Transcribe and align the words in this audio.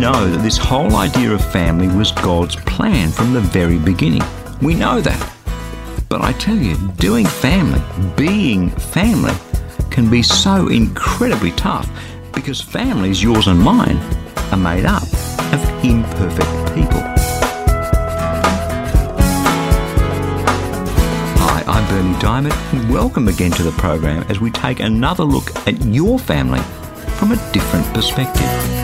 Know 0.00 0.30
that 0.30 0.42
this 0.42 0.56
whole 0.56 0.96
idea 0.96 1.30
of 1.30 1.44
family 1.52 1.86
was 1.86 2.10
God's 2.10 2.56
plan 2.56 3.10
from 3.10 3.34
the 3.34 3.40
very 3.42 3.76
beginning. 3.76 4.22
We 4.62 4.74
know 4.74 5.02
that. 5.02 5.36
But 6.08 6.22
I 6.22 6.32
tell 6.32 6.56
you, 6.56 6.78
doing 6.96 7.26
family, 7.26 7.82
being 8.16 8.70
family, 8.70 9.34
can 9.90 10.10
be 10.10 10.22
so 10.22 10.68
incredibly 10.68 11.50
tough 11.50 11.86
because 12.32 12.62
families, 12.62 13.22
yours 13.22 13.46
and 13.46 13.60
mine, 13.60 13.98
are 14.50 14.56
made 14.56 14.86
up 14.86 15.02
of 15.02 15.84
imperfect 15.84 16.74
people. 16.74 17.02
Hi, 21.42 21.62
I'm 21.66 21.86
Berni 21.88 22.14
Dymet, 22.20 22.72
and 22.72 22.90
welcome 22.90 23.28
again 23.28 23.50
to 23.50 23.62
the 23.62 23.72
program 23.72 24.22
as 24.30 24.40
we 24.40 24.50
take 24.50 24.80
another 24.80 25.24
look 25.24 25.54
at 25.68 25.78
your 25.84 26.18
family 26.18 26.62
from 27.18 27.32
a 27.32 27.52
different 27.52 27.84
perspective. 27.92 28.80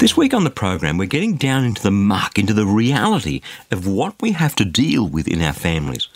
This 0.00 0.16
week 0.16 0.32
on 0.32 0.44
the 0.44 0.50
program, 0.50 0.96
we're 0.96 1.04
getting 1.04 1.36
down 1.36 1.62
into 1.62 1.82
the 1.82 1.90
muck, 1.90 2.38
into 2.38 2.54
the 2.54 2.64
reality 2.64 3.42
of 3.70 3.86
what 3.86 4.14
we 4.22 4.32
have 4.32 4.54
to 4.54 4.64
deal 4.64 5.06
with 5.06 5.28
in 5.28 5.42
our 5.42 5.52
families. 5.52 6.08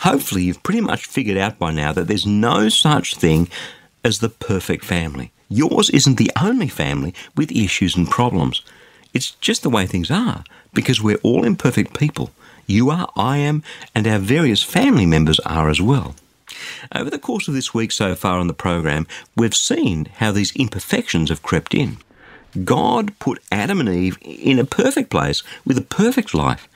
Hopefully, 0.00 0.42
you've 0.42 0.64
pretty 0.64 0.80
much 0.80 1.06
figured 1.06 1.38
out 1.38 1.56
by 1.56 1.70
now 1.70 1.92
that 1.92 2.08
there's 2.08 2.26
no 2.26 2.68
such 2.68 3.14
thing 3.14 3.48
as 4.02 4.18
the 4.18 4.28
perfect 4.28 4.84
family. 4.84 5.30
Yours 5.48 5.88
isn't 5.90 6.16
the 6.16 6.32
only 6.42 6.66
family 6.66 7.14
with 7.36 7.52
issues 7.52 7.94
and 7.94 8.10
problems. 8.10 8.62
It's 9.14 9.30
just 9.36 9.62
the 9.62 9.70
way 9.70 9.86
things 9.86 10.10
are, 10.10 10.42
because 10.74 11.00
we're 11.00 11.20
all 11.22 11.44
imperfect 11.44 11.96
people. 11.96 12.32
You 12.66 12.90
are, 12.90 13.08
I 13.14 13.36
am, 13.36 13.62
and 13.94 14.08
our 14.08 14.18
various 14.18 14.64
family 14.64 15.06
members 15.06 15.38
are 15.46 15.70
as 15.70 15.80
well. 15.80 16.16
Over 16.92 17.08
the 17.08 17.20
course 17.20 17.46
of 17.46 17.54
this 17.54 17.72
week 17.72 17.92
so 17.92 18.16
far 18.16 18.40
on 18.40 18.48
the 18.48 18.52
program, 18.52 19.06
we've 19.36 19.54
seen 19.54 20.06
how 20.16 20.32
these 20.32 20.50
imperfections 20.56 21.28
have 21.30 21.44
crept 21.44 21.72
in. 21.72 21.98
God 22.64 23.18
put 23.18 23.42
Adam 23.50 23.80
and 23.80 23.88
Eve 23.88 24.18
in 24.22 24.58
a 24.58 24.64
perfect 24.64 25.10
place 25.10 25.42
with 25.64 25.78
a 25.78 25.82
perfect 25.82 26.34
life, 26.34 26.68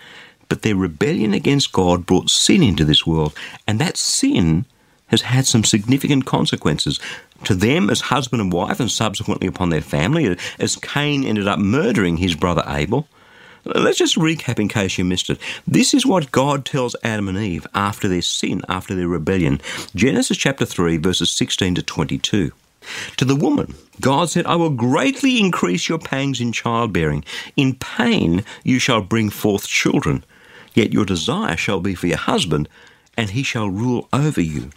but 0.49 0.63
their 0.63 0.77
rebellion 0.77 1.33
against 1.35 1.73
God 1.73 2.07
brought 2.07 2.31
sin 2.31 2.63
into 2.63 2.85
this 2.85 3.07
world, 3.07 3.35
and 3.67 3.79
that 3.79 3.97
sin 3.97 4.67
has 5.09 5.23
had 5.23 5.47
some 5.47 5.65
significant 5.65 6.25
consequences 6.25 6.99
to 7.45 7.55
them 7.55 7.91
as 7.91 8.03
husband 8.03 8.41
and 8.41 8.53
wife, 8.53 8.81
and 8.81 8.91
subsequently 8.91 9.47
upon 9.47 9.69
their 9.69 9.81
family, 9.81 10.37
as 10.59 10.77
Cain 10.77 11.25
ended 11.25 11.47
up 11.47 11.59
murdering 11.59 12.17
his 12.17 12.35
brother 12.35 12.65
Abel. 12.67 13.09
Let's 13.65 13.99
just 13.99 14.17
recap 14.17 14.59
in 14.59 14.69
case 14.69 14.99
you 14.99 15.05
missed 15.05 15.31
it. 15.31 15.39
This 15.67 15.95
is 15.95 16.05
what 16.05 16.33
God 16.33 16.65
tells 16.65 16.97
Adam 17.05 17.29
and 17.29 17.39
Eve 17.39 17.67
after 17.75 18.09
their 18.09 18.23
sin, 18.23 18.63
after 18.69 18.95
their 18.95 19.07
rebellion. 19.07 19.61
Genesis 19.95 20.37
chapter 20.37 20.65
3, 20.65 20.97
verses 20.97 21.31
16 21.31 21.77
to 21.77 21.83
22. 21.83 22.53
To 23.17 23.25
the 23.25 23.37
woman, 23.37 23.75
God 24.01 24.31
said, 24.31 24.47
I 24.47 24.57
will 24.57 24.71
greatly 24.71 25.39
increase 25.39 25.89
your 25.89 25.99
pangs 25.99 26.41
in 26.41 26.53
childbearing. 26.53 27.25
In 27.57 27.75
pain 27.75 28.45
you 28.65 28.79
shall 28.79 29.01
bring 29.01 29.31
forth 29.31 29.67
children. 29.67 30.25
Yet 30.75 30.93
your 30.93 31.05
desire 31.05 31.57
shall 31.57 31.81
be 31.81 31.95
for 31.95 32.07
your 32.07 32.17
husband, 32.17 32.69
and 33.17 33.31
he 33.31 33.42
shall 33.42 33.69
rule 33.69 34.09
over 34.13 34.41
you. 34.41 34.71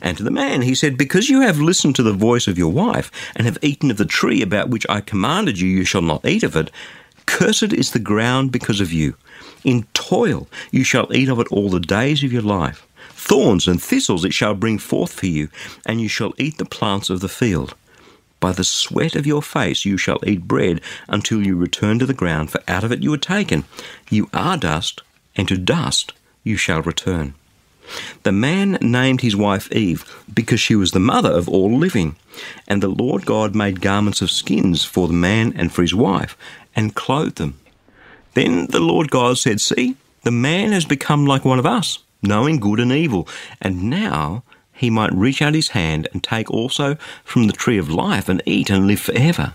And 0.00 0.16
to 0.16 0.22
the 0.22 0.30
man 0.30 0.62
he 0.62 0.74
said, 0.74 0.96
Because 0.96 1.28
you 1.28 1.42
have 1.42 1.60
listened 1.60 1.96
to 1.96 2.02
the 2.02 2.12
voice 2.12 2.48
of 2.48 2.56
your 2.58 2.72
wife, 2.72 3.10
and 3.34 3.46
have 3.46 3.58
eaten 3.62 3.90
of 3.90 3.98
the 3.98 4.06
tree 4.06 4.40
about 4.42 4.70
which 4.70 4.86
I 4.88 5.00
commanded 5.00 5.60
you, 5.60 5.68
you 5.68 5.84
shall 5.84 6.02
not 6.02 6.24
eat 6.26 6.42
of 6.42 6.56
it, 6.56 6.70
cursed 7.26 7.72
is 7.72 7.90
the 7.90 7.98
ground 7.98 8.52
because 8.52 8.80
of 8.80 8.92
you. 8.92 9.14
In 9.64 9.86
toil 9.92 10.48
you 10.70 10.84
shall 10.84 11.12
eat 11.12 11.28
of 11.28 11.38
it 11.40 11.48
all 11.48 11.68
the 11.68 11.80
days 11.80 12.22
of 12.24 12.32
your 12.32 12.42
life. 12.42 12.86
Thorns 13.10 13.66
and 13.66 13.82
thistles 13.82 14.24
it 14.24 14.32
shall 14.32 14.54
bring 14.54 14.78
forth 14.78 15.12
for 15.12 15.26
you, 15.26 15.48
and 15.84 16.00
you 16.00 16.08
shall 16.08 16.34
eat 16.38 16.58
the 16.58 16.64
plants 16.64 17.10
of 17.10 17.20
the 17.20 17.28
field. 17.28 17.74
By 18.38 18.52
the 18.52 18.64
sweat 18.64 19.16
of 19.16 19.26
your 19.26 19.42
face 19.42 19.84
you 19.84 19.96
shall 19.96 20.20
eat 20.26 20.46
bread 20.46 20.80
until 21.08 21.44
you 21.44 21.56
return 21.56 21.98
to 21.98 22.06
the 22.06 22.14
ground, 22.14 22.50
for 22.50 22.60
out 22.68 22.84
of 22.84 22.92
it 22.92 23.02
you 23.02 23.10
were 23.10 23.18
taken. 23.18 23.64
You 24.10 24.28
are 24.32 24.56
dust, 24.56 25.02
and 25.34 25.48
to 25.48 25.56
dust 25.56 26.12
you 26.44 26.56
shall 26.56 26.82
return. 26.82 27.34
The 28.24 28.32
man 28.32 28.78
named 28.80 29.20
his 29.20 29.36
wife 29.36 29.70
Eve 29.72 30.04
because 30.32 30.60
she 30.60 30.74
was 30.74 30.90
the 30.90 31.00
mother 31.00 31.30
of 31.30 31.48
all 31.48 31.76
living. 31.76 32.16
And 32.66 32.82
the 32.82 32.88
Lord 32.88 33.24
God 33.24 33.54
made 33.54 33.80
garments 33.80 34.20
of 34.20 34.30
skins 34.30 34.84
for 34.84 35.08
the 35.08 35.14
man 35.14 35.52
and 35.56 35.72
for 35.72 35.82
his 35.82 35.94
wife, 35.94 36.36
and 36.74 36.94
clothed 36.94 37.36
them. 37.36 37.58
Then 38.34 38.66
the 38.66 38.80
Lord 38.80 39.10
God 39.10 39.38
said, 39.38 39.60
See, 39.60 39.96
the 40.22 40.30
man 40.30 40.72
has 40.72 40.84
become 40.84 41.24
like 41.26 41.44
one 41.44 41.58
of 41.58 41.66
us 41.66 42.00
knowing 42.22 42.58
good 42.58 42.80
and 42.80 42.92
evil. 42.92 43.28
And 43.60 43.84
now 43.84 44.42
he 44.72 44.90
might 44.90 45.12
reach 45.12 45.40
out 45.40 45.54
his 45.54 45.68
hand 45.68 46.08
and 46.12 46.22
take 46.22 46.50
also 46.50 46.96
from 47.24 47.46
the 47.46 47.52
tree 47.52 47.78
of 47.78 47.90
life 47.90 48.28
and 48.28 48.42
eat 48.46 48.70
and 48.70 48.86
live 48.86 49.00
forever. 49.00 49.54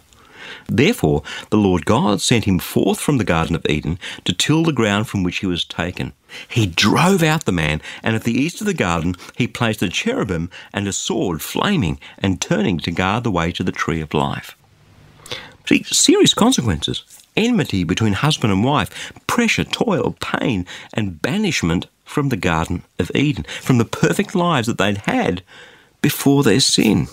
Therefore, 0.68 1.24
the 1.50 1.58
Lord 1.58 1.86
God 1.86 2.22
sent 2.22 2.46
him 2.46 2.60
forth 2.60 3.00
from 3.00 3.18
the 3.18 3.24
Garden 3.24 3.56
of 3.56 3.66
Eden 3.70 4.00
to 4.26 4.34
till 4.34 4.64
the 4.64 4.74
ground 4.74 5.08
from 5.08 5.24
which 5.24 5.40
he 5.40 5.46
was 5.46 5.64
taken. 5.64 6.14
He 6.48 6.66
drove 6.66 7.24
out 7.24 7.46
the 7.46 7.52
man, 7.52 7.82
and 8.04 8.16
at 8.16 8.24
the 8.24 8.34
east 8.34 8.62
of 8.62 8.68
the 8.68 8.74
garden 8.74 9.16
he 9.36 9.48
placed 9.48 9.82
a 9.82 9.90
cherubim 9.90 10.50
and 10.74 10.88
a 10.88 10.94
sword 10.94 11.42
flaming 11.42 12.00
and 12.20 12.42
turning 12.42 12.80
to 12.80 12.92
guard 12.92 13.24
the 13.24 13.32
way 13.32 13.52
to 13.52 13.64
the 13.64 13.72
tree 13.72 14.02
of 14.02 14.14
life. 14.14 14.56
See, 15.68 15.84
serious 15.84 16.34
consequences 16.34 17.04
enmity 17.38 17.86
between 17.86 18.12
husband 18.12 18.52
and 18.52 18.64
wife, 18.64 19.14
pressure, 19.26 19.64
toil, 19.64 20.18
pain, 20.20 20.66
and 20.94 21.22
banishment 21.22 21.88
from 22.12 22.30
the 22.30 22.38
Garden 22.38 22.84
of 23.00 23.10
Eden, 23.16 23.46
from 23.62 23.78
the 23.78 23.86
perfect 23.86 24.36
lives 24.36 24.68
that 24.68 24.78
they'd 24.78 24.98
had 25.00 25.42
before 26.02 26.44
their 26.44 26.60
sin. 26.60 27.08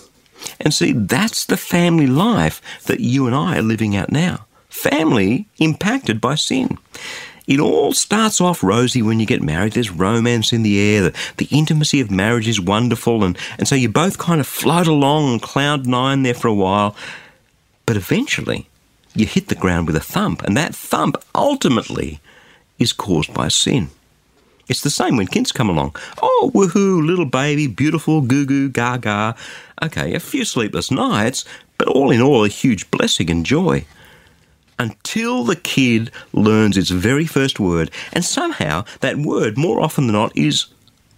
And 0.59 0.73
see, 0.73 0.91
that's 0.91 1.45
the 1.45 1.57
family 1.57 2.07
life 2.07 2.61
that 2.85 2.99
you 2.99 3.25
and 3.25 3.35
I 3.35 3.57
are 3.57 3.63
living 3.63 3.95
out 3.95 4.11
now. 4.11 4.45
Family 4.69 5.47
impacted 5.57 6.21
by 6.21 6.35
sin. 6.35 6.77
It 7.47 7.59
all 7.59 7.93
starts 7.93 8.39
off 8.39 8.61
rosy 8.61 9.01
when 9.01 9.19
you 9.19 9.25
get 9.25 9.41
married. 9.41 9.73
There's 9.73 9.89
romance 9.89 10.53
in 10.53 10.61
the 10.61 10.79
air. 10.79 11.01
The, 11.01 11.15
the 11.37 11.47
intimacy 11.49 11.99
of 11.99 12.11
marriage 12.11 12.47
is 12.47 12.61
wonderful. 12.61 13.23
And, 13.23 13.37
and 13.57 13.67
so 13.67 13.73
you 13.75 13.89
both 13.89 14.19
kind 14.19 14.39
of 14.39 14.45
float 14.45 14.85
along 14.85 15.33
on 15.33 15.39
cloud 15.39 15.87
nine 15.87 16.21
there 16.21 16.35
for 16.35 16.47
a 16.47 16.53
while. 16.53 16.95
But 17.87 17.97
eventually, 17.97 18.67
you 19.15 19.25
hit 19.25 19.47
the 19.47 19.55
ground 19.55 19.87
with 19.87 19.95
a 19.95 19.99
thump. 20.01 20.43
And 20.43 20.55
that 20.55 20.75
thump 20.75 21.17
ultimately 21.33 22.19
is 22.77 22.93
caused 22.93 23.33
by 23.33 23.47
sin. 23.47 23.89
It's 24.69 24.81
the 24.81 24.91
same 24.91 25.17
when 25.17 25.27
kids 25.27 25.51
come 25.51 25.69
along. 25.69 25.95
Oh, 26.21 26.51
woohoo, 26.53 27.05
little 27.05 27.25
baby, 27.25 27.65
beautiful, 27.65 28.21
goo 28.21 28.45
goo, 28.45 28.69
gaga. 28.69 29.35
Okay, 29.81 30.13
a 30.13 30.19
few 30.19 30.45
sleepless 30.45 30.91
nights, 30.91 31.43
but 31.79 31.87
all 31.87 32.11
in 32.11 32.21
all, 32.21 32.45
a 32.45 32.49
huge 32.49 32.89
blessing 32.91 33.31
and 33.31 33.45
joy. 33.45 33.85
Until 34.77 35.43
the 35.43 35.55
kid 35.55 36.11
learns 36.31 36.77
its 36.77 36.91
very 36.91 37.25
first 37.25 37.59
word, 37.59 37.89
and 38.13 38.23
somehow 38.23 38.85
that 39.01 39.17
word, 39.17 39.57
more 39.57 39.81
often 39.81 40.05
than 40.05 40.13
not, 40.13 40.37
is 40.37 40.67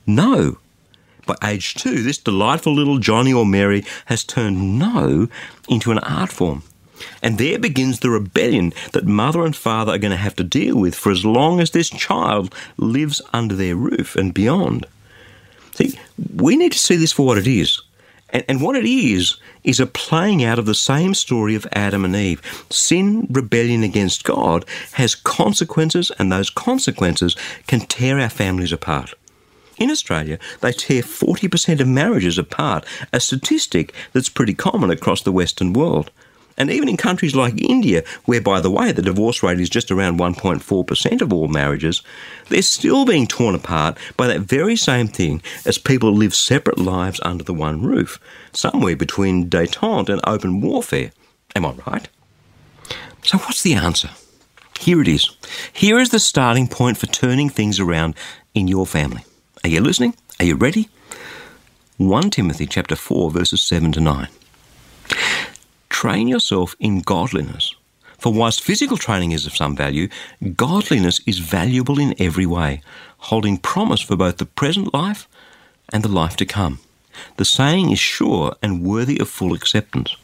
no. 0.08 0.58
By 1.28 1.36
age 1.44 1.76
two, 1.76 2.02
this 2.02 2.18
delightful 2.18 2.74
little 2.74 2.98
Johnny 2.98 3.34
or 3.34 3.46
Mary 3.46 3.84
has 4.06 4.24
turned 4.24 4.80
no 4.80 5.28
into 5.70 5.92
an 5.92 6.00
art 6.00 6.32
form. 6.32 6.64
And 7.22 7.38
there 7.38 7.60
begins 7.60 8.00
the 8.00 8.10
rebellion 8.10 8.74
that 8.94 9.06
mother 9.06 9.46
and 9.46 9.56
father 9.56 9.94
are 9.94 9.98
going 9.98 10.12
to 10.12 10.18
have 10.18 10.36
to 10.38 10.44
deal 10.44 10.78
with 10.78 10.96
for 10.96 11.12
as 11.12 11.26
long 11.26 11.60
as 11.60 11.72
this 11.72 11.90
child 11.90 12.54
lives 12.78 13.22
under 13.34 13.56
their 13.56 13.76
roof 13.76 14.16
and 14.16 14.34
beyond. 14.34 14.86
See, 15.74 15.98
we 16.36 16.56
need 16.56 16.74
to 16.74 16.80
see 16.80 16.96
this 16.96 17.14
for 17.14 17.26
what 17.26 17.38
it 17.38 17.48
is. 17.48 17.82
And, 18.30 18.46
and 18.48 18.62
what 18.62 18.76
it 18.76 18.86
is, 18.86 19.38
is 19.64 19.80
a 19.80 19.86
playing 19.86 20.44
out 20.44 20.60
of 20.60 20.66
the 20.66 20.76
same 20.76 21.14
story 21.14 21.56
of 21.56 21.68
Adam 21.74 22.06
and 22.06 22.16
Eve. 22.16 22.66
Sin, 22.70 23.28
rebellion 23.30 23.84
against 23.84 24.24
God, 24.24 24.66
has 24.94 25.16
consequences, 25.16 26.12
and 26.18 26.32
those 26.32 26.50
consequences 26.50 27.36
can 27.68 27.82
tear 27.82 28.20
our 28.20 28.30
families 28.30 28.72
apart. 28.72 29.14
In 29.78 29.90
Australia, 29.90 30.38
they 30.62 30.72
tear 30.72 31.02
40% 31.02 31.80
of 31.80 31.88
marriages 31.88 32.38
apart, 32.38 32.86
a 33.12 33.20
statistic 33.20 33.94
that's 34.14 34.30
pretty 34.30 34.54
common 34.54 34.92
across 34.92 35.22
the 35.22 35.32
Western 35.32 35.74
world. 35.74 36.12
And 36.58 36.70
even 36.70 36.90
in 36.90 36.98
countries 36.98 37.36
like 37.36 37.60
India, 37.62 38.04
where, 38.26 38.42
by 38.42 38.60
the 38.60 38.72
way, 38.72 38.92
the 38.92 39.02
divorce 39.02 39.42
rate 39.42 39.60
is 39.60 39.70
just 39.70 39.92
around 39.92 40.20
1.4% 40.20 41.22
of 41.22 41.34
all 41.34 41.48
marriages, 41.48 42.02
they're 42.50 42.62
still 42.62 43.06
being 43.06 43.28
torn 43.28 43.56
apart 43.56 43.98
by 44.18 44.28
that 44.28 44.42
very 44.42 44.76
same 44.76 45.08
thing 45.08 45.42
as 45.66 45.78
people 45.78 46.14
live 46.14 46.36
separate 46.36 46.78
lives 46.78 47.20
under 47.24 47.44
the 47.44 47.54
one 47.54 47.82
roof, 47.82 48.20
somewhere 48.54 48.96
between 48.96 49.50
detente 49.50 50.10
and 50.10 50.22
open 50.26 50.62
warfare. 50.62 51.12
Am 51.56 51.66
I 51.66 51.74
right? 51.88 52.08
So, 53.24 53.38
what's 53.40 53.62
the 53.62 53.74
answer? 53.74 54.10
Here 54.80 55.02
it 55.02 55.08
is. 55.08 55.30
Here 55.72 56.00
is 56.00 56.10
the 56.10 56.20
starting 56.20 56.68
point 56.68 56.98
for 56.98 57.06
turning 57.06 57.50
things 57.50 57.80
around 57.80 58.16
in 58.56 58.68
your 58.68 58.88
family. 58.88 59.24
Are 59.64 59.70
you 59.70 59.80
listening? 59.80 60.16
Are 60.40 60.46
you 60.46 60.56
ready? 60.56 60.90
1 61.98 62.32
Timothy 62.32 62.66
chapter 62.66 62.96
4 62.96 63.30
verses 63.30 63.62
7 63.62 63.92
to 63.92 64.00
9. 64.00 64.28
Train 66.02 66.28
yourself 66.28 66.76
in 66.80 67.02
godliness. 67.02 67.76
For 68.18 68.34
whilst 68.34 68.64
physical 68.64 68.98
training 68.98 69.34
is 69.34 69.46
of 69.46 69.56
some 69.56 69.76
value, 69.76 70.08
godliness 70.56 71.22
is 71.28 71.38
valuable 71.38 72.00
in 72.00 72.16
every 72.18 72.48
way, 72.48 72.82
holding 73.30 73.60
promise 73.60 74.02
for 74.02 74.16
both 74.16 74.38
the 74.38 74.48
present 74.48 74.96
life 74.96 75.28
and 75.94 76.02
the 76.02 76.10
life 76.10 76.36
to 76.38 76.46
come. 76.48 76.80
The 77.38 77.46
saying 77.46 77.92
is 77.92 78.00
sure 78.00 78.56
and 78.64 78.84
worthy 78.84 79.20
of 79.20 79.30
full 79.30 79.54
acceptance. 79.54 80.16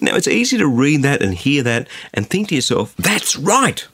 Now, 0.00 0.16
it's 0.16 0.26
easy 0.26 0.56
to 0.56 0.66
read 0.66 1.02
that 1.02 1.20
and 1.20 1.34
hear 1.34 1.62
that 1.64 1.86
and 2.14 2.26
think 2.26 2.48
to 2.48 2.54
yourself, 2.54 2.96
that's 2.96 3.36
right. 3.36 3.86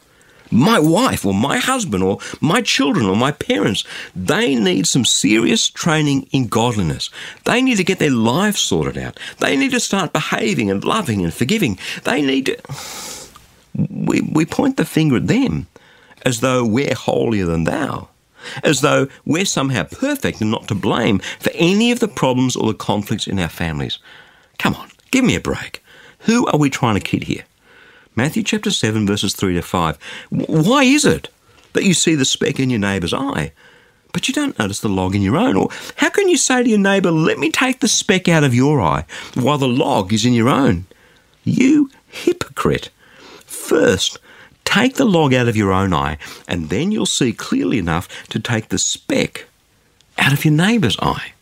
My 0.51 0.79
wife 0.79 1.27
or 1.27 1.35
my 1.35 1.59
husband 1.59 2.03
or 2.03 2.19
my 2.41 2.61
children 2.61 3.07
or 3.07 3.17
my 3.17 3.33
parents, 3.33 3.85
they 4.15 4.55
need 4.55 4.87
some 4.87 5.05
serious 5.05 5.69
training 5.69 6.29
in 6.33 6.49
godliness. 6.49 7.11
They 7.45 7.61
need 7.63 7.77
to 7.77 7.85
get 7.85 7.99
their 7.99 8.11
lives 8.11 8.61
sorted 8.61 8.97
out. 8.99 9.19
They 9.39 9.57
need 9.57 9.73
to 9.73 9.81
start 9.81 10.13
behaving 10.13 10.71
and 10.71 10.85
loving 10.85 11.23
and 11.23 11.33
forgiving. 11.33 11.79
They 12.05 12.23
need 12.23 12.47
to. 12.47 12.59
We, 13.91 14.23
we 14.23 14.45
point 14.45 14.77
the 14.77 14.85
finger 14.85 15.17
at 15.17 15.29
them 15.29 15.67
as 16.23 16.41
though 16.41 16.65
we're 16.65 16.95
holier 16.95 17.47
than 17.47 17.65
thou, 17.65 18.09
as 18.65 18.81
though 18.81 19.09
we're 19.25 19.45
somehow 19.45 19.85
perfect 19.85 20.41
and 20.41 20.51
not 20.51 20.67
to 20.69 20.75
blame 20.75 21.21
for 21.39 21.51
any 21.55 21.93
of 21.93 22.01
the 22.01 22.09
problems 22.09 22.57
or 22.57 22.69
the 22.69 22.79
conflicts 22.79 23.27
in 23.27 23.39
our 23.39 23.49
families. 23.49 23.99
Come 24.59 24.75
on, 24.75 24.91
give 25.11 25.25
me 25.25 25.37
a 25.37 25.41
break. 25.41 25.85
Who 26.21 26.47
are 26.49 26.59
we 26.59 26.71
trying 26.71 26.95
to 26.95 27.01
kid 27.01 27.25
here? 27.25 27.45
Matthew 28.19 28.43
chapter 28.43 28.73
7, 28.73 29.07
verses 29.07 29.33
3 29.33 29.55
to 29.55 29.63
5. 29.63 29.97
Why 30.31 30.83
is 30.83 31.05
it 31.05 31.29
that 31.75 31.85
you 31.85 31.95
see 31.95 32.17
the 32.17 32.25
speck 32.25 32.59
in 32.59 32.69
your 32.69 32.81
neighbour's 32.81 33.15
eye, 33.15 33.53
but 34.13 34.27
you 34.27 34.35
don't 34.35 34.59
notice 34.59 34.81
the 34.81 34.89
log 34.89 35.15
in 35.15 35.23
your 35.23 35.37
own? 35.37 35.55
Or 35.55 35.69
how 35.95 36.11
can 36.11 36.29
you 36.29 36.37
say 36.37 36.65
to 36.65 36.69
your 36.69 36.81
neighbour, 36.81 37.13
Let 37.13 37.39
me 37.39 37.53
take 37.53 37.79
the 37.79 37.87
speck 37.87 38.27
out 38.27 38.43
of 38.43 38.57
your 38.57 38.81
eye, 38.81 39.05
while 39.35 39.57
the 39.57 39.69
log 39.69 40.13
is 40.13 40.27
in 40.27 40.33
your 40.33 40.49
own? 40.49 40.87
You 41.45 41.93
hypocrite. 42.09 42.91
First, 43.47 44.19
take 44.65 44.97
the 44.97 45.05
log 45.05 45.33
out 45.33 45.47
of 45.47 45.57
your 45.57 45.73
own 45.73 45.95
eye, 45.95 46.19
and 46.49 46.71
then 46.71 46.91
you'll 46.91 47.07
see 47.07 47.33
clearly 47.33 47.79
enough 47.79 48.09
to 48.31 48.41
take 48.41 48.71
the 48.71 48.79
speck 48.79 49.47
out 50.19 50.33
of 50.33 50.45
your 50.45 50.55
neighbour's 50.55 50.99
eye. 50.99 51.35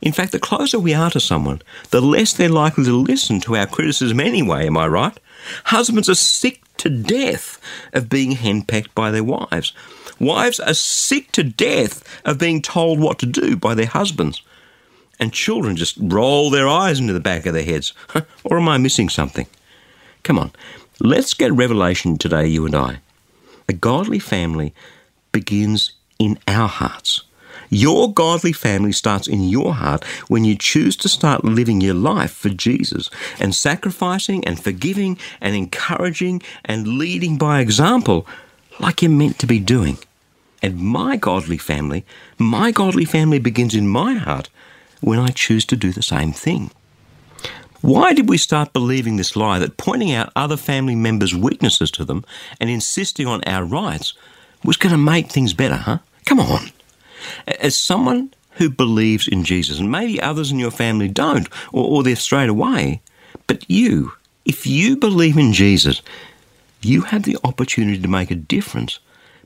In 0.00 0.12
fact, 0.12 0.32
the 0.32 0.38
closer 0.38 0.78
we 0.78 0.94
are 0.94 1.10
to 1.10 1.20
someone, 1.20 1.60
the 1.90 2.00
less 2.00 2.32
they're 2.32 2.48
likely 2.48 2.84
to 2.84 2.96
listen 2.96 3.40
to 3.40 3.56
our 3.56 3.66
criticism 3.66 4.20
anyway, 4.20 4.68
am 4.68 4.78
I 4.78 4.86
right? 4.86 5.18
Husbands 5.64 6.08
are 6.08 6.14
sick 6.14 6.62
to 6.78 6.88
death 6.88 7.60
of 7.92 8.08
being 8.08 8.32
henpecked 8.32 8.94
by 8.94 9.10
their 9.10 9.24
wives. 9.24 9.72
Wives 10.18 10.58
are 10.60 10.74
sick 10.74 11.32
to 11.32 11.44
death 11.44 12.02
of 12.24 12.38
being 12.38 12.62
told 12.62 12.98
what 12.98 13.18
to 13.20 13.26
do 13.26 13.56
by 13.56 13.74
their 13.74 13.86
husbands. 13.86 14.42
And 15.20 15.32
children 15.32 15.76
just 15.76 15.96
roll 16.00 16.50
their 16.50 16.68
eyes 16.68 17.00
into 17.00 17.12
the 17.12 17.20
back 17.20 17.46
of 17.46 17.54
their 17.54 17.64
heads. 17.64 17.92
or 18.44 18.58
am 18.58 18.68
I 18.68 18.78
missing 18.78 19.08
something? 19.08 19.46
Come 20.22 20.38
on, 20.38 20.52
let's 21.00 21.34
get 21.34 21.52
revelation 21.52 22.18
today, 22.18 22.46
you 22.46 22.66
and 22.66 22.74
I. 22.74 23.00
A 23.68 23.72
godly 23.72 24.18
family 24.18 24.74
begins 25.32 25.92
in 26.18 26.38
our 26.46 26.68
hearts. 26.68 27.22
Your 27.70 28.12
godly 28.12 28.52
family 28.52 28.92
starts 28.92 29.28
in 29.28 29.48
your 29.48 29.74
heart 29.74 30.04
when 30.28 30.44
you 30.44 30.56
choose 30.56 30.96
to 30.98 31.08
start 31.08 31.44
living 31.44 31.80
your 31.80 31.94
life 31.94 32.32
for 32.32 32.48
Jesus 32.48 33.10
and 33.38 33.54
sacrificing 33.54 34.44
and 34.46 34.62
forgiving 34.62 35.18
and 35.40 35.54
encouraging 35.54 36.42
and 36.64 36.98
leading 36.98 37.36
by 37.36 37.60
example 37.60 38.26
like 38.80 39.02
you're 39.02 39.10
meant 39.10 39.38
to 39.40 39.46
be 39.46 39.58
doing. 39.58 39.98
And 40.62 40.80
my 40.80 41.16
godly 41.16 41.58
family, 41.58 42.04
my 42.38 42.70
godly 42.70 43.04
family 43.04 43.38
begins 43.38 43.74
in 43.74 43.86
my 43.86 44.14
heart 44.14 44.48
when 45.00 45.18
I 45.18 45.28
choose 45.28 45.64
to 45.66 45.76
do 45.76 45.92
the 45.92 46.02
same 46.02 46.32
thing. 46.32 46.70
Why 47.80 48.12
did 48.12 48.28
we 48.28 48.38
start 48.38 48.72
believing 48.72 49.16
this 49.16 49.36
lie 49.36 49.60
that 49.60 49.76
pointing 49.76 50.12
out 50.12 50.32
other 50.34 50.56
family 50.56 50.96
members' 50.96 51.34
weaknesses 51.34 51.92
to 51.92 52.04
them 52.04 52.24
and 52.58 52.68
insisting 52.68 53.26
on 53.28 53.44
our 53.44 53.64
rights 53.64 54.14
was 54.64 54.76
going 54.76 54.90
to 54.90 54.98
make 54.98 55.30
things 55.30 55.52
better, 55.54 55.76
huh? 55.76 55.98
Come 56.24 56.40
on. 56.40 56.70
As 57.60 57.76
someone 57.76 58.32
who 58.52 58.68
believes 58.68 59.28
in 59.28 59.44
Jesus, 59.44 59.78
and 59.78 59.90
maybe 59.90 60.20
others 60.20 60.50
in 60.50 60.58
your 60.58 60.70
family 60.70 61.08
don't, 61.08 61.48
or, 61.72 61.84
or 61.84 62.02
they're 62.02 62.16
straight 62.16 62.48
away, 62.48 63.00
but 63.46 63.68
you, 63.70 64.12
if 64.44 64.66
you 64.66 64.96
believe 64.96 65.36
in 65.36 65.52
Jesus, 65.52 66.02
you 66.80 67.02
have 67.02 67.22
the 67.22 67.38
opportunity 67.44 68.00
to 68.00 68.08
make 68.08 68.30
a 68.30 68.36
difference 68.36 68.98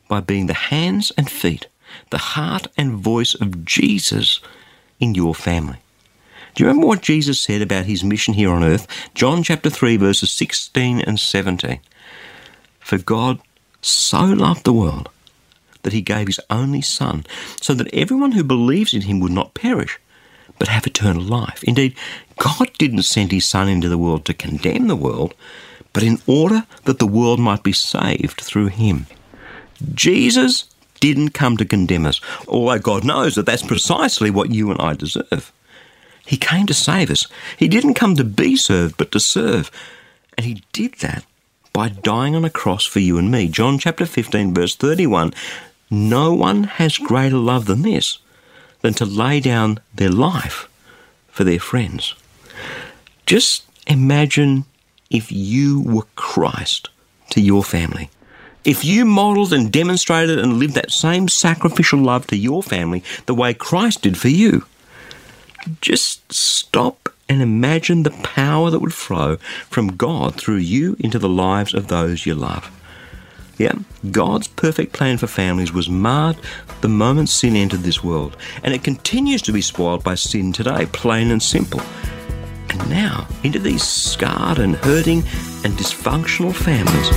by 0.08 0.20
being 0.20 0.46
the 0.46 0.54
hands 0.54 1.12
and 1.16 1.30
feet, 1.30 1.66
the 2.10 2.18
heart 2.18 2.66
and 2.76 2.92
voice 2.92 3.34
of 3.34 3.64
Jesus 3.64 4.40
in 5.00 5.14
your 5.14 5.34
family. 5.34 5.78
Do 6.54 6.62
you 6.62 6.68
remember 6.68 6.86
what 6.86 7.02
Jesus 7.02 7.40
said 7.40 7.62
about 7.62 7.86
his 7.86 8.04
mission 8.04 8.34
here 8.34 8.50
on 8.50 8.62
earth? 8.62 8.86
John 9.14 9.42
chapter 9.42 9.70
3, 9.70 9.96
verses 9.96 10.30
16 10.30 11.00
and 11.00 11.18
17. 11.18 11.80
For 12.80 12.98
God 12.98 13.40
so 13.80 14.22
loved 14.24 14.64
the 14.64 14.72
world 14.72 15.08
that 15.82 15.92
he 15.92 16.00
gave 16.00 16.26
his 16.26 16.40
only 16.50 16.80
Son, 16.82 17.24
so 17.60 17.74
that 17.74 17.92
everyone 17.92 18.32
who 18.32 18.44
believes 18.44 18.94
in 18.94 19.02
him 19.02 19.20
would 19.20 19.32
not 19.32 19.54
perish, 19.54 19.98
but 20.58 20.68
have 20.68 20.86
eternal 20.86 21.22
life. 21.22 21.62
Indeed, 21.64 21.96
God 22.38 22.70
didn't 22.78 23.02
send 23.02 23.32
his 23.32 23.48
Son 23.48 23.68
into 23.68 23.88
the 23.88 23.98
world 23.98 24.24
to 24.26 24.34
condemn 24.34 24.86
the 24.86 24.96
world, 24.96 25.34
but 25.92 26.02
in 26.02 26.18
order 26.26 26.66
that 26.84 26.98
the 26.98 27.06
world 27.06 27.38
might 27.40 27.62
be 27.62 27.72
saved 27.72 28.40
through 28.40 28.68
him. 28.68 29.06
Jesus 29.94 30.64
didn't 31.00 31.30
come 31.30 31.56
to 31.56 31.64
condemn 31.64 32.06
us, 32.06 32.20
although 32.46 32.78
God 32.78 33.04
knows 33.04 33.34
that 33.34 33.46
that's 33.46 33.62
precisely 33.62 34.30
what 34.30 34.50
you 34.54 34.70
and 34.70 34.80
I 34.80 34.94
deserve. 34.94 35.52
He 36.24 36.36
came 36.36 36.66
to 36.66 36.74
save 36.74 37.10
us. 37.10 37.26
He 37.56 37.66
didn't 37.66 37.94
come 37.94 38.14
to 38.16 38.24
be 38.24 38.56
served, 38.56 38.96
but 38.96 39.10
to 39.12 39.20
serve. 39.20 39.70
And 40.36 40.46
he 40.46 40.62
did 40.72 40.94
that 41.00 41.24
by 41.72 41.88
dying 41.88 42.36
on 42.36 42.44
a 42.44 42.50
cross 42.50 42.86
for 42.86 43.00
you 43.00 43.18
and 43.18 43.30
me. 43.30 43.48
John 43.48 43.78
chapter 43.78 44.06
15, 44.06 44.54
verse 44.54 44.76
31 44.76 45.34
no 45.92 46.32
one 46.32 46.64
has 46.64 46.96
greater 46.96 47.36
love 47.36 47.66
than 47.66 47.82
this, 47.82 48.18
than 48.80 48.94
to 48.94 49.04
lay 49.04 49.40
down 49.40 49.78
their 49.94 50.10
life 50.10 50.66
for 51.28 51.44
their 51.44 51.60
friends. 51.60 52.14
Just 53.26 53.64
imagine 53.86 54.64
if 55.10 55.30
you 55.30 55.82
were 55.82 56.06
Christ 56.16 56.88
to 57.30 57.42
your 57.42 57.62
family. 57.62 58.08
If 58.64 58.84
you 58.84 59.04
modelled 59.04 59.52
and 59.52 59.70
demonstrated 59.70 60.38
and 60.38 60.58
lived 60.58 60.74
that 60.74 60.92
same 60.92 61.28
sacrificial 61.28 61.98
love 61.98 62.26
to 62.28 62.36
your 62.36 62.62
family 62.62 63.04
the 63.26 63.34
way 63.34 63.52
Christ 63.52 64.02
did 64.02 64.16
for 64.16 64.28
you, 64.28 64.64
just 65.82 66.32
stop 66.32 67.10
and 67.28 67.42
imagine 67.42 68.02
the 68.02 68.10
power 68.10 68.70
that 68.70 68.80
would 68.80 68.94
flow 68.94 69.36
from 69.68 69.96
God 69.96 70.36
through 70.36 70.56
you 70.56 70.96
into 70.98 71.18
the 71.18 71.28
lives 71.28 71.74
of 71.74 71.88
those 71.88 72.24
you 72.24 72.34
love. 72.34 72.70
Yeah, 73.58 73.74
God's 74.10 74.48
perfect 74.48 74.92
plan 74.92 75.18
for 75.18 75.26
families 75.26 75.72
was 75.72 75.88
marred 75.88 76.36
the 76.80 76.88
moment 76.88 77.28
sin 77.28 77.54
entered 77.54 77.80
this 77.80 78.02
world, 78.02 78.36
and 78.64 78.74
it 78.74 78.82
continues 78.82 79.40
to 79.42 79.52
be 79.52 79.60
spoiled 79.60 80.02
by 80.02 80.16
sin 80.16 80.52
today, 80.52 80.86
plain 80.86 81.30
and 81.30 81.42
simple. 81.42 81.80
And 82.70 82.90
now, 82.90 83.28
into 83.44 83.60
these 83.60 83.84
scarred 83.84 84.58
and 84.58 84.74
hurting 84.76 85.18
and 85.64 85.74
dysfunctional 85.78 86.54
families, 86.54 87.08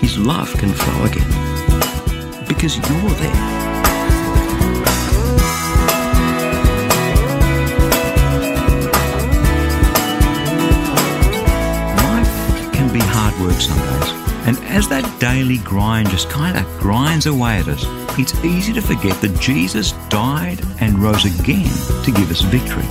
His 0.00 0.16
love 0.18 0.52
can 0.54 0.72
flow 0.72 1.04
again. 1.04 1.28
Because 2.48 2.76
you're 2.76 3.10
there. 3.10 3.62
Life 11.96 12.72
can 12.72 12.92
be 12.92 13.00
hard 13.00 13.38
work 13.40 13.60
some 13.60 13.78
days. 13.78 13.91
And 14.44 14.58
as 14.64 14.88
that 14.88 15.20
daily 15.20 15.58
grind 15.58 16.10
just 16.10 16.28
kind 16.28 16.58
of 16.58 16.66
grinds 16.80 17.26
away 17.26 17.58
at 17.58 17.68
us, 17.68 17.84
it's 18.18 18.34
easy 18.44 18.72
to 18.72 18.80
forget 18.80 19.20
that 19.20 19.38
Jesus 19.40 19.92
died 20.08 20.60
and 20.80 20.98
rose 20.98 21.24
again 21.24 21.70
to 22.04 22.10
give 22.10 22.30
us 22.30 22.40
victory. 22.42 22.86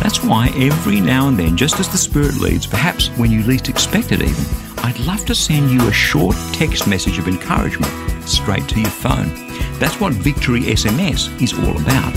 That's 0.00 0.22
why 0.22 0.48
every 0.56 1.00
now 1.00 1.28
and 1.28 1.38
then, 1.38 1.56
just 1.56 1.80
as 1.80 1.88
the 1.88 1.98
Spirit 1.98 2.36
leads, 2.36 2.66
perhaps 2.66 3.08
when 3.16 3.30
you 3.30 3.42
least 3.42 3.68
expect 3.68 4.12
it 4.12 4.22
even, 4.22 4.44
I'd 4.78 4.98
love 5.00 5.24
to 5.26 5.34
send 5.34 5.70
you 5.70 5.86
a 5.88 5.92
short 5.92 6.36
text 6.52 6.86
message 6.86 7.18
of 7.18 7.26
encouragement 7.26 7.92
straight 8.28 8.68
to 8.68 8.80
your 8.80 8.90
phone. 8.90 9.28
That's 9.78 10.00
what 10.00 10.12
Victory 10.12 10.62
SMS 10.62 11.28
is 11.42 11.52
all 11.54 11.80
about. 11.80 12.14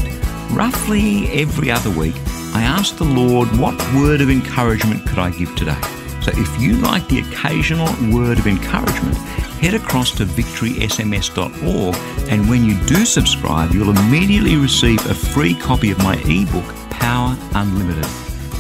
Roughly 0.52 1.28
every 1.30 1.72
other 1.72 1.90
week, 1.90 2.16
I 2.54 2.64
ask 2.64 2.98
the 2.98 3.04
Lord, 3.04 3.48
what 3.58 3.78
word 3.94 4.22
of 4.22 4.30
encouragement 4.30 5.08
could 5.08 5.20
I 5.20 5.32
give 5.32 5.56
today? 5.56 5.97
So 6.28 6.34
if 6.36 6.60
you 6.60 6.74
like 6.74 7.08
the 7.08 7.20
occasional 7.20 7.88
word 8.14 8.38
of 8.38 8.48
encouragement, 8.48 9.16
head 9.62 9.74
across 9.74 10.12
to 10.18 10.26
victorysms.org 10.26 11.96
and 12.30 12.50
when 12.50 12.66
you 12.66 12.78
do 12.86 13.06
subscribe, 13.06 13.72
you'll 13.72 13.98
immediately 13.98 14.58
receive 14.58 15.00
a 15.06 15.14
free 15.14 15.56
copy 15.56 15.90
of 15.90 16.00
my 16.00 16.16
ebook, 16.26 16.66
Power 16.90 17.38
Unlimited. 17.56 18.06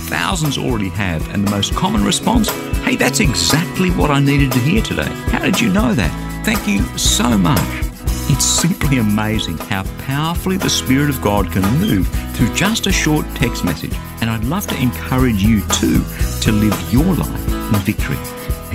Thousands 0.07 0.57
already 0.57 0.87
have, 0.89 1.29
and 1.33 1.45
the 1.45 1.51
most 1.51 1.75
common 1.75 2.05
response 2.05 2.47
hey, 2.85 2.95
that's 2.95 3.19
exactly 3.19 3.89
what 3.91 4.11
I 4.11 4.21
needed 4.21 4.53
to 4.53 4.59
hear 4.59 4.81
today. 4.81 5.11
How 5.29 5.39
did 5.39 5.59
you 5.59 5.67
know 5.67 5.93
that? 5.93 6.45
Thank 6.45 6.69
you 6.69 6.85
so 6.97 7.37
much. 7.37 7.86
It's 8.29 8.43
simply 8.45 8.97
amazing 8.97 9.57
how 9.57 9.83
powerfully 9.99 10.57
the 10.57 10.69
Spirit 10.69 11.09
of 11.09 11.21
God 11.21 11.49
can 11.51 11.63
move 11.79 12.09
through 12.35 12.53
just 12.53 12.85
a 12.85 12.91
short 12.91 13.25
text 13.35 13.63
message. 13.63 13.93
And 14.21 14.29
I'd 14.29 14.43
love 14.43 14.67
to 14.67 14.77
encourage 14.81 15.41
you 15.41 15.61
too 15.69 16.03
to 16.41 16.51
live 16.51 16.93
your 16.93 17.15
life 17.15 17.47
in 17.47 17.79
victory. 17.81 18.17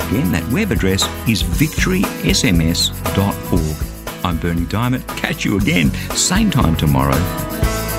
Again, 0.06 0.32
that 0.32 0.42
web 0.50 0.72
address 0.72 1.02
is 1.28 1.42
victorysms.org. 1.42 4.24
I'm 4.24 4.38
Berni 4.38 4.62
Dymet. 4.62 5.06
Catch 5.18 5.44
you 5.44 5.58
again, 5.58 5.92
same 6.16 6.50
time 6.50 6.74
tomorrow, 6.76 7.18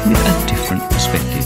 with 0.08 0.20
a 0.20 0.46
different 0.48 0.82
perspective. 0.90 1.46